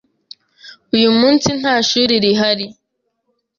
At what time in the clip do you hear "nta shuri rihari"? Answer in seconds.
1.59-2.67